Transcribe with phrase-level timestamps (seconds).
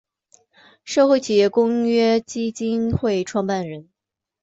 [0.83, 3.87] 社会企业公约基金会创办人。